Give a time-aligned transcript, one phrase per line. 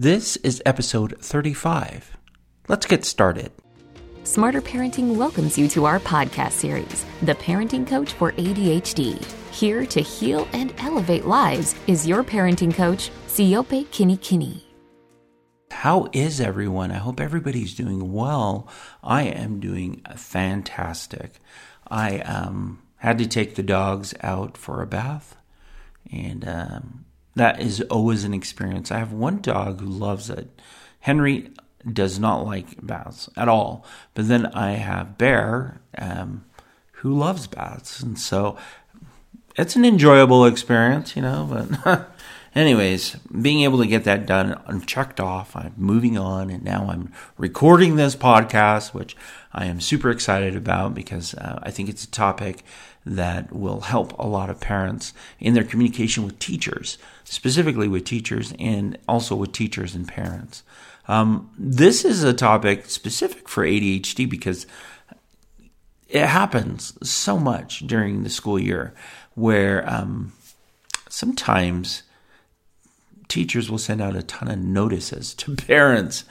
[0.00, 2.16] This is episode 35.
[2.68, 3.50] Let's get started.
[4.22, 9.20] Smarter Parenting welcomes you to our podcast series, The Parenting Coach for ADHD.
[9.50, 14.62] Here to heal and elevate lives is your parenting coach, Siope Kinikini.
[15.72, 16.92] How is everyone?
[16.92, 18.68] I hope everybody's doing well.
[19.02, 21.40] I am doing fantastic.
[21.88, 25.34] I um, had to take the dogs out for a bath,
[26.12, 27.04] and um,
[27.36, 28.90] that is always an experience.
[28.90, 30.60] I have one dog who loves it.
[31.00, 31.50] Henry
[31.92, 33.84] does not like baths at all.
[34.14, 36.44] But then I have Bear, um,
[36.92, 38.56] who loves baths, and so
[39.56, 41.46] it's an enjoyable experience, you know.
[41.84, 42.10] But
[42.58, 46.88] anyways, being able to get that done and checked off, I'm moving on, and now
[46.90, 49.16] I'm recording this podcast, which
[49.52, 52.64] I am super excited about because uh, I think it's a topic
[53.06, 58.52] that will help a lot of parents in their communication with teachers, specifically with teachers
[58.58, 60.62] and also with teachers and parents.
[61.06, 64.66] Um, this is a topic specific for ADHD because
[66.08, 68.94] it happens so much during the school year
[69.34, 70.32] where um,
[71.08, 72.02] sometimes
[73.28, 76.24] teachers will send out a ton of notices to parents.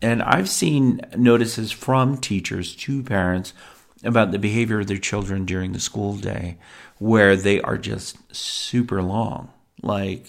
[0.00, 3.52] And I've seen notices from teachers to parents
[4.04, 6.56] about the behavior of their children during the school day
[6.98, 9.50] where they are just super long.
[9.82, 10.26] Like,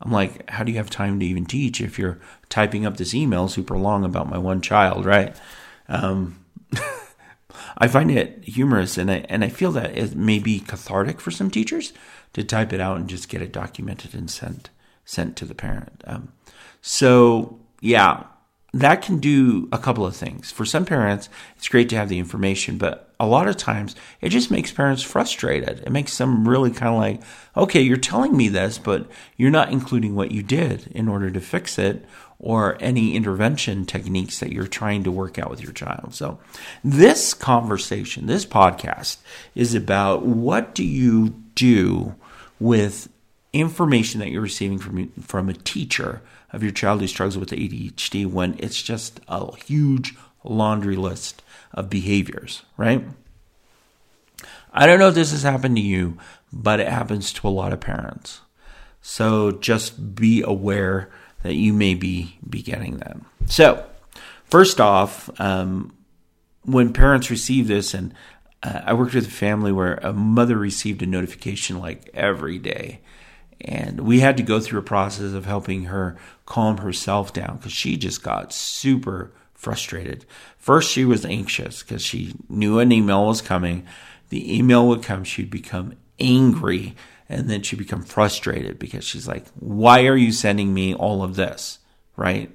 [0.00, 3.14] I'm like, how do you have time to even teach if you're typing up this
[3.14, 5.34] email super long about my one child, right?
[5.88, 6.44] Um,
[7.78, 11.30] I find it humorous, and I and I feel that it may be cathartic for
[11.30, 11.92] some teachers
[12.34, 14.70] to type it out and just get it documented and sent
[15.06, 16.04] sent to the parent.
[16.06, 16.32] Um,
[16.82, 18.24] so yeah,
[18.74, 20.50] that can do a couple of things.
[20.50, 24.28] For some parents, it's great to have the information, but a lot of times it
[24.28, 25.80] just makes parents frustrated.
[25.80, 27.22] It makes them really kind of like,
[27.56, 31.40] okay, you're telling me this, but you're not including what you did in order to
[31.40, 32.04] fix it
[32.38, 36.14] or any intervention techniques that you're trying to work out with your child.
[36.14, 36.38] So,
[36.84, 39.16] this conversation, this podcast
[39.54, 42.14] is about what do you do
[42.60, 43.08] with
[43.60, 46.22] information that you're receiving from from a teacher
[46.52, 51.42] of your child who struggles with ADHD when it's just a huge laundry list
[51.74, 53.04] of behaviors, right?
[54.72, 56.18] I don't know if this has happened to you,
[56.52, 58.40] but it happens to a lot of parents.
[59.00, 61.10] So just be aware
[61.42, 63.16] that you may be, be getting that.
[63.46, 63.84] So,
[64.44, 65.96] first off, um,
[66.62, 68.12] when parents receive this, and
[68.62, 73.00] uh, I worked with a family where a mother received a notification like every day
[73.60, 77.72] and we had to go through a process of helping her calm herself down because
[77.72, 80.26] she just got super frustrated.
[80.58, 83.86] First, she was anxious because she knew an email was coming.
[84.28, 86.94] The email would come, she'd become angry,
[87.28, 91.36] and then she'd become frustrated because she's like, Why are you sending me all of
[91.36, 91.78] this?
[92.16, 92.54] Right?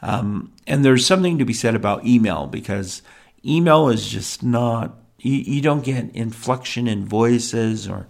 [0.00, 3.02] Um, and there's something to be said about email because
[3.44, 8.06] email is just not, you, you don't get inflection in voices or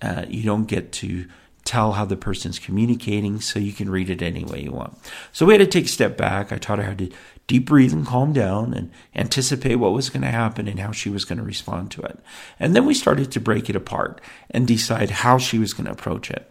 [0.00, 1.26] uh, you don't get to
[1.66, 4.96] tell how the person's communicating so you can read it any way you want.
[5.32, 6.52] So we had to take a step back.
[6.52, 7.10] I taught her how to
[7.46, 11.10] deep breathe and calm down and anticipate what was going to happen and how she
[11.10, 12.18] was going to respond to it.
[12.58, 15.92] And then we started to break it apart and decide how she was going to
[15.92, 16.50] approach it.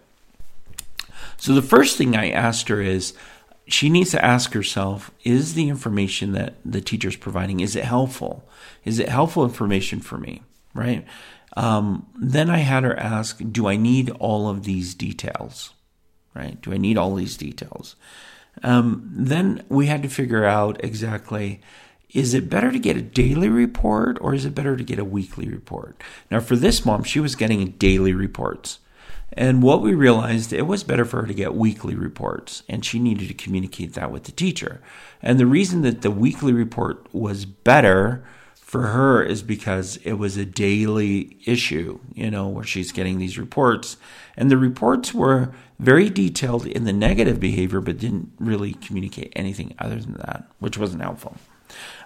[1.38, 3.14] So the first thing I asked her is
[3.68, 8.47] she needs to ask herself is the information that the teacher's providing is it helpful?
[8.84, 10.44] Is it helpful information for me?
[10.74, 11.06] Right?
[11.57, 15.73] Um, then I had her ask, do I need all of these details?
[16.33, 16.61] Right?
[16.61, 17.95] Do I need all these details?
[18.63, 21.61] Um, then we had to figure out exactly
[22.16, 25.03] is it better to get a daily report or is it better to get a
[25.03, 26.01] weekly report?
[26.31, 28.79] Now, for this mom, she was getting daily reports.
[29.34, 33.00] And what we realized, it was better for her to get weekly reports, and she
[33.00, 34.81] needed to communicate that with the teacher.
[35.22, 38.23] And the reason that the weekly report was better
[38.66, 43.38] for her is because it was a daily issue, you know, where she's getting these
[43.38, 43.96] reports.
[44.36, 49.76] And the reports were very detailed in the negative behavior, but didn't really communicate anything
[49.78, 51.38] other than that, which wasn't helpful.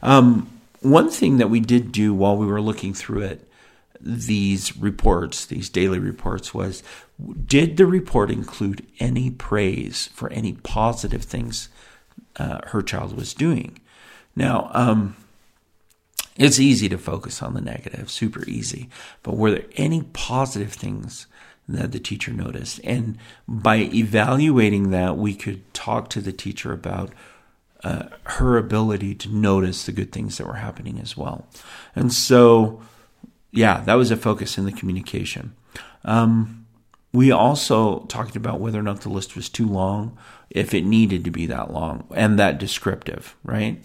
[0.03, 0.49] Um,
[0.81, 3.49] one thing that we did do while we were looking through it,
[4.01, 6.83] these reports, these daily reports, was
[7.45, 11.69] did the report include any praise for any positive things
[12.35, 13.79] uh, her child was doing?
[14.35, 15.15] Now, um,
[16.39, 18.89] it's easy to focus on the negative, super easy.
[19.23, 21.27] But were there any positive things
[21.67, 22.79] that the teacher noticed?
[22.85, 27.11] And by evaluating that, we could talk to the teacher about
[27.83, 31.45] uh, her ability to notice the good things that were happening as well.
[31.93, 32.81] And so,
[33.51, 35.55] yeah, that was a focus in the communication.
[36.05, 36.65] Um,
[37.11, 40.17] we also talked about whether or not the list was too long,
[40.49, 43.83] if it needed to be that long and that descriptive, right?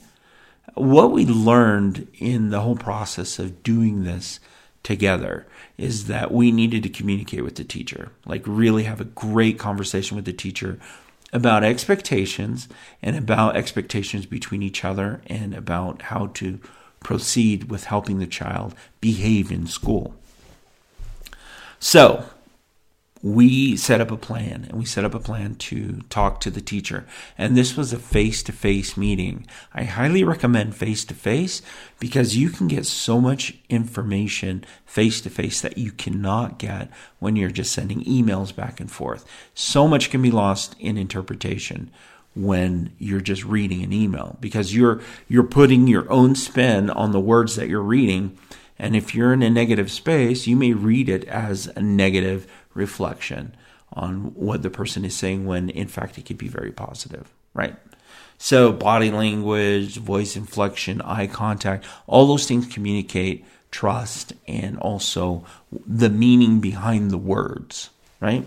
[0.75, 4.41] What we learned in the whole process of doing this
[4.83, 5.47] together
[5.79, 10.17] is that we needed to communicate with the teacher, like really have a great conversation
[10.17, 10.79] with the teacher
[11.33, 12.69] about expectations
[13.03, 16.61] and about expectations between each other and about how to
[17.01, 20.15] proceed with helping the child behave in school.
[21.81, 22.25] So,
[23.25, 26.61] we set up a plan and we set up a plan to talk to the
[26.61, 27.07] teacher.
[27.39, 29.47] And this was a face to face meeting.
[29.73, 31.63] I highly recommend face to face
[31.99, 37.35] because you can get so much information face to face that you cannot get when
[37.35, 39.25] you're just sending emails back and forth.
[39.55, 41.91] So much can be lost in interpretation
[42.35, 47.21] when you're just reading an email because you're you're putting your own spin on the
[47.21, 48.37] words that you're reading
[48.77, 52.45] and if you're in a negative space you may read it as a negative
[52.75, 53.55] reflection
[53.93, 57.77] on what the person is saying when in fact it could be very positive, right?
[58.39, 66.11] So, body language, voice inflection, eye contact, all those things communicate trust and also the
[66.11, 67.91] meaning behind the words,
[68.21, 68.45] right?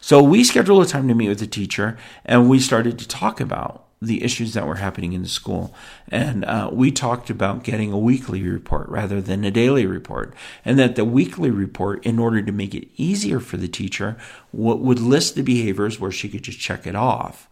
[0.00, 3.40] So, we scheduled a time to meet with the teacher and we started to talk
[3.40, 5.74] about the issues that were happening in the school.
[6.08, 10.34] And uh, we talked about getting a weekly report rather than a daily report.
[10.64, 14.16] And that the weekly report, in order to make it easier for the teacher,
[14.52, 17.48] would list the behaviors where she could just check it off.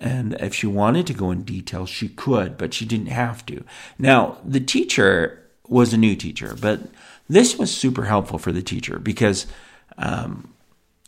[0.00, 3.62] And if she wanted to go in detail, she could, but she didn't have to.
[3.98, 6.80] Now, the teacher was a new teacher, but
[7.28, 9.46] this was super helpful for the teacher because
[9.98, 10.52] um,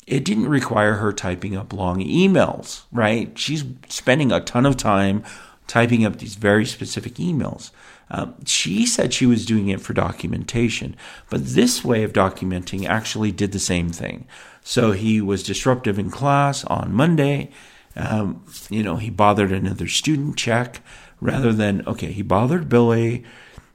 [0.07, 3.37] it didn't require her typing up long emails, right?
[3.39, 5.25] She's spending a ton of time
[5.67, 7.71] typing up these very specific emails.
[8.11, 10.95] Um, she said she was doing it for documentation,
[11.31, 14.27] but this way of documenting actually did the same thing.
[14.63, 17.51] So he was disruptive in class on Monday.
[17.97, 20.81] Um, you know, he bothered another student check
[21.21, 23.25] rather than, okay, he bothered Billy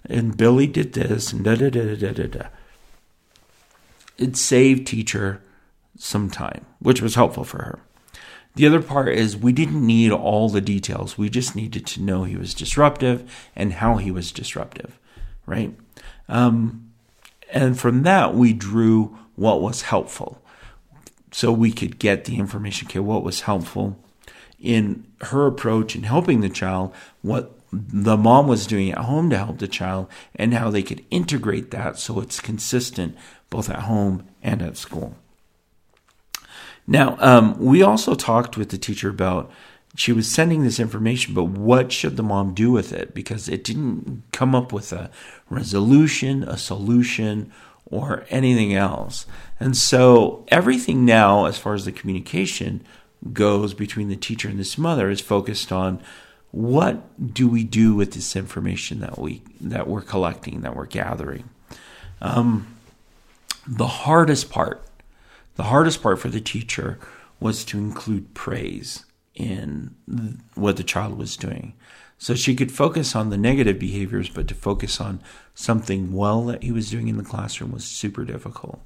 [0.06, 2.48] and Billy did this and da da da da da da.
[4.18, 5.42] It saved teacher
[6.00, 7.80] some time, which was helpful for her.
[8.56, 11.18] The other part is we didn't need all the details.
[11.18, 14.98] We just needed to know he was disruptive and how he was disruptive,
[15.46, 15.78] right?
[16.28, 16.92] Um,
[17.52, 20.42] and from that, we drew what was helpful.
[21.32, 24.04] So we could get the information, okay, what was helpful
[24.60, 29.38] in her approach in helping the child, what the mom was doing at home to
[29.38, 33.16] help the child, and how they could integrate that so it's consistent
[33.50, 35.16] both at home and at school.
[36.90, 39.52] Now, um, we also talked with the teacher about
[39.96, 43.14] she was sending this information, but what should the mom do with it?
[43.14, 45.12] Because it didn't come up with a
[45.52, 47.52] resolution, a solution,
[47.86, 49.28] or anything else.
[49.60, 52.84] And so everything now, as far as the communication
[53.34, 56.02] goes between the teacher and this mother, is focused on
[56.50, 61.50] what do we do with this information that we that we're collecting, that we're gathering.
[62.20, 62.76] Um,
[63.68, 64.82] the hardest part
[65.60, 66.98] the hardest part for the teacher
[67.42, 69.04] was to include praise
[69.36, 69.94] in
[70.56, 71.74] what the child was doing.
[72.18, 75.22] So she could focus on the negative behaviors, but to focus on
[75.54, 78.82] something well that he was doing in the classroom was super difficult.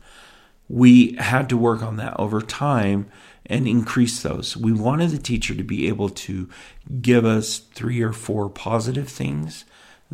[0.68, 3.06] We had to work on that over time
[3.46, 4.58] and increase those.
[4.58, 6.50] We wanted the teacher to be able to
[7.04, 9.64] give us three or four positive things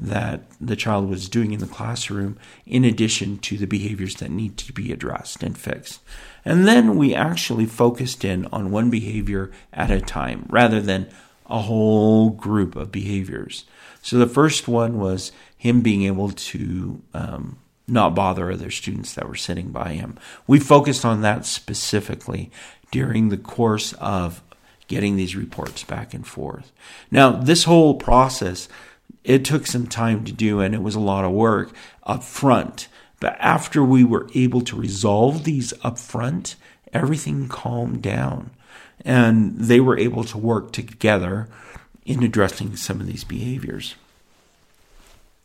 [0.01, 4.57] that the child was doing in the classroom, in addition to the behaviors that need
[4.57, 5.99] to be addressed and fixed.
[6.45, 11.09] And then we actually focused in on one behavior at a time rather than
[11.47, 13.65] a whole group of behaviors.
[14.01, 19.27] So the first one was him being able to um, not bother other students that
[19.27, 20.17] were sitting by him.
[20.47, 22.51] We focused on that specifically
[22.91, 24.41] during the course of
[24.87, 26.71] getting these reports back and forth.
[27.11, 28.69] Now, this whole process
[29.23, 31.71] it took some time to do and it was a lot of work
[32.03, 32.87] up front.
[33.19, 36.55] But after we were able to resolve these up front,
[36.93, 38.51] everything calmed down
[39.05, 41.47] and they were able to work together
[42.05, 43.95] in addressing some of these behaviors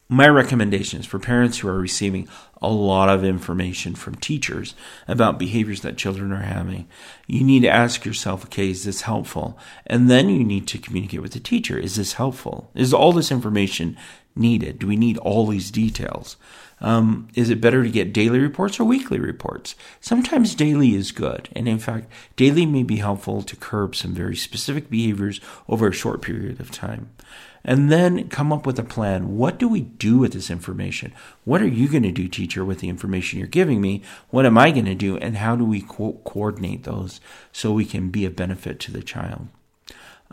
[0.09, 2.29] my recommendations for parents who are receiving
[2.61, 4.75] a lot of information from teachers
[5.09, 6.87] about behaviors that children are having,
[7.27, 9.59] you need to ask yourself, okay, is this helpful?
[9.87, 11.79] And then you need to communicate with the teacher.
[11.79, 12.71] Is this helpful?
[12.75, 13.97] Is all this information
[14.37, 14.79] needed?
[14.79, 16.37] Do we need all these details?
[16.81, 19.75] Um, is it better to get daily reports or weekly reports?
[20.01, 21.49] Sometimes daily is good.
[21.53, 25.93] And in fact, daily may be helpful to curb some very specific behaviors over a
[25.93, 27.11] short period of time.
[27.65, 29.39] And then come up with a plan.
[29.39, 31.15] What do we do with this information?
[31.45, 34.03] What are you going to do, teacher, with the information you're giving me?
[34.29, 35.17] What am I going to do?
[35.17, 37.23] And how do we co- coordinate those
[37.53, 39.49] so we can be a benefit to the child?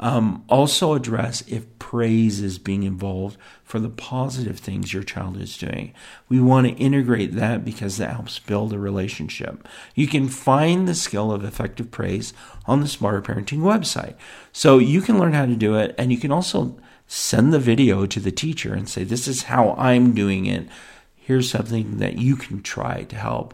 [0.02, 5.56] Um, also address if praise is being involved for the positive things your child is
[5.56, 5.94] doing.
[6.28, 9.68] We want to integrate that because that helps build a relationship.
[9.94, 12.34] You can find the skill of effective praise
[12.66, 14.16] on the Smarter Parenting website.
[14.52, 18.08] So you can learn how to do it and you can also send the video
[18.08, 20.68] to the teacher and say, This is how I'm doing it.
[21.16, 23.54] Here's something that you can try to help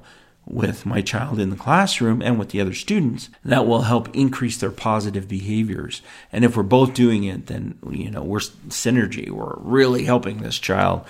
[0.49, 4.57] with my child in the classroom and with the other students that will help increase
[4.57, 6.01] their positive behaviors.
[6.31, 9.29] And if we're both doing it, then, you know, we're synergy.
[9.29, 11.05] We're really helping this child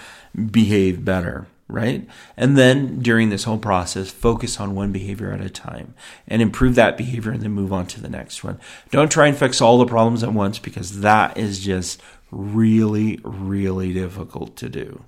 [0.52, 2.08] behave better, right?
[2.36, 5.94] And then during this whole process, focus on one behavior at a time
[6.28, 8.60] and improve that behavior and then move on to the next one.
[8.92, 12.02] Don't try and fix all the problems at once because that is just
[12.32, 15.04] really, really difficult to do.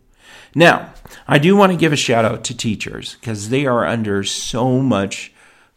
[0.56, 0.94] Now,
[1.28, 4.80] I do want to give a shout out to teachers because they are under so
[4.80, 5.32] much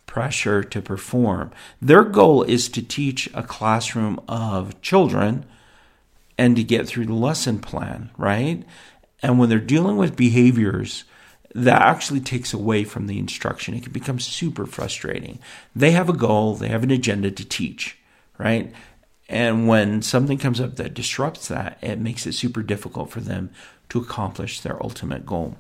[0.06, 1.50] pressure to perform.
[1.80, 5.46] Their goal is to teach a classroom of children
[6.36, 8.64] and to get through the lesson plan, right?
[9.22, 11.04] And when they're dealing with behaviors,
[11.54, 13.74] that actually takes away from the instruction.
[13.74, 15.38] It can become super frustrating.
[15.76, 17.98] They have a goal, they have an agenda to teach,
[18.38, 18.72] right?
[19.28, 23.50] And when something comes up that disrupts that, it makes it super difficult for them
[23.88, 25.56] to accomplish their ultimate goal.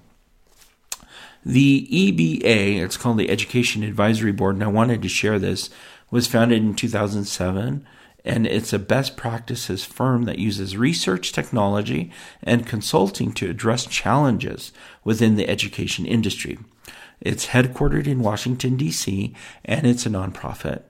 [1.44, 5.70] The EBA, it's called the Education Advisory Board, and I wanted to share this,
[6.10, 7.86] was founded in 2007
[8.24, 14.72] and it's a best practices firm that uses research technology and consulting to address challenges
[15.02, 16.58] within the education industry.
[17.20, 20.82] It's headquartered in Washington, D.C., and it's a nonprofit.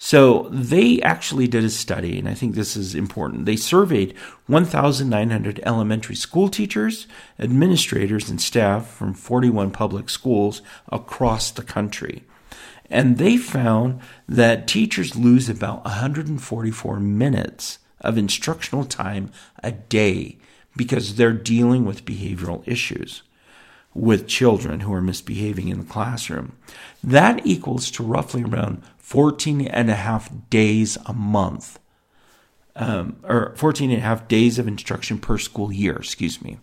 [0.00, 3.46] So they actually did a study, and I think this is important.
[3.46, 11.64] They surveyed 1,900 elementary school teachers, administrators, and staff from 41 public schools across the
[11.64, 12.22] country.
[12.88, 19.32] And they found that teachers lose about 144 minutes of instructional time
[19.64, 20.38] a day
[20.76, 23.22] because they're dealing with behavioral issues
[23.94, 26.56] with children who are misbehaving in the classroom.
[27.02, 31.78] That equals to roughly around 14 and a half days a month,
[32.76, 36.58] um, or 14 and a half days of instruction per school year, excuse me.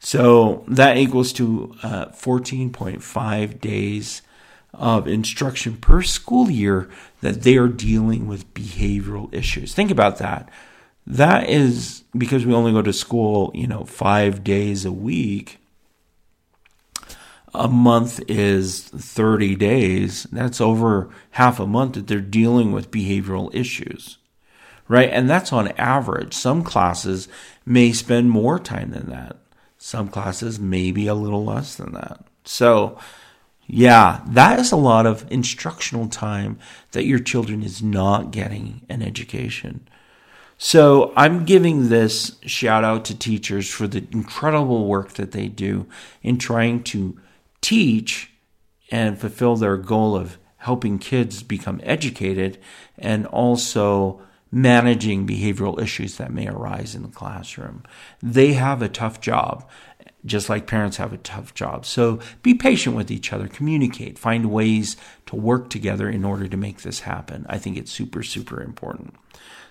[0.00, 4.22] So that equals to uh, 14.5 days
[4.72, 6.88] of instruction per school year
[7.20, 9.74] that they are dealing with behavioral issues.
[9.74, 10.48] Think about that.
[11.06, 15.61] That is because we only go to school, you know, five days a week
[17.54, 20.24] a month is 30 days.
[20.32, 24.18] That's over half a month that they're dealing with behavioral issues,
[24.88, 25.10] right?
[25.10, 26.34] And that's on average.
[26.34, 27.28] Some classes
[27.66, 29.36] may spend more time than that.
[29.78, 32.24] Some classes maybe a little less than that.
[32.44, 32.98] So,
[33.66, 36.58] yeah, that is a lot of instructional time
[36.92, 39.88] that your children is not getting an education.
[40.58, 45.86] So I'm giving this shout out to teachers for the incredible work that they do
[46.22, 47.18] in trying to
[47.62, 48.30] teach
[48.90, 52.58] and fulfill their goal of helping kids become educated
[52.98, 54.20] and also
[54.52, 57.82] managing behavioral issues that may arise in the classroom.
[58.22, 59.66] They have a tough job,
[60.26, 61.86] just like parents have a tough job.
[61.86, 64.96] So be patient with each other, communicate, find ways
[65.32, 67.46] to work together in order to make this happen.
[67.48, 69.14] I think it's super, super important.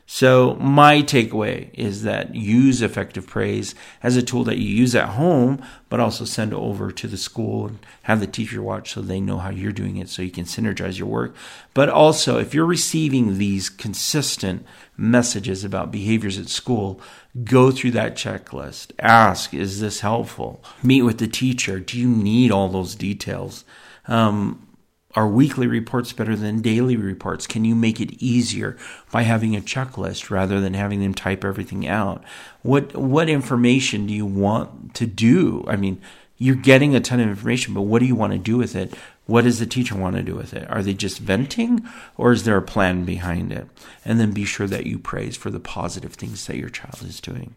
[0.08, 5.10] So my takeaway is that use effective praise as a tool that you use at
[5.10, 9.22] home, but also send over to the school and have the teacher watch so they
[9.22, 11.36] know how you're doing it so you can synergize your work.
[11.75, 14.65] But also, if you're receiving these consistent
[14.98, 17.00] messages about behaviors at school,
[17.44, 18.94] go through that checklist.
[19.00, 20.63] Ask, is this helpful?
[20.82, 21.80] Meet with the teacher.
[21.80, 23.63] Do you need all those details?
[24.08, 24.68] Um,
[25.15, 27.48] are weekly reports better than daily reports?
[27.48, 28.77] Can you make it easier
[29.12, 32.24] by having a checklist rather than having them type everything out?
[32.62, 35.65] What what information do you want to do?
[35.68, 36.01] I mean,
[36.38, 38.94] you're getting a ton of information, but what do you want to do with it?
[39.27, 40.70] What does the teacher want to do with it?
[40.70, 41.88] Are they just venting
[42.18, 43.68] or is there a plan behind it?
[44.03, 47.22] And then be sure that you praise for the positive things that your child is
[47.22, 47.53] doing.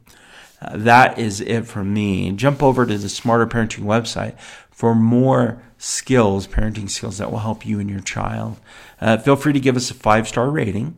[0.72, 2.30] That is it from me.
[2.32, 4.38] Jump over to the Smarter Parenting website
[4.70, 8.58] for more skills, parenting skills that will help you and your child.
[9.00, 10.96] Uh, feel free to give us a five star rating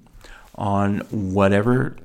[0.55, 1.97] on whatever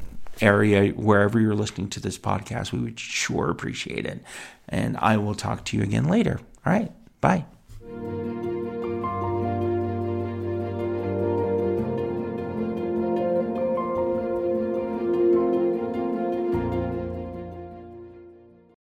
[0.41, 2.72] area, wherever you're listening to this podcast.
[2.72, 4.22] We would sure appreciate it.
[4.67, 6.39] And I will talk to you again later.
[6.65, 6.91] All right.
[7.22, 7.46] Bye.